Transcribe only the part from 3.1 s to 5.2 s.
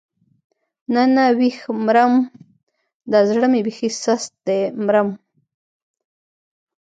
دا زړه مې بېخي سست دی مرم.